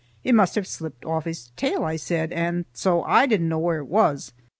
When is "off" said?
1.05-1.25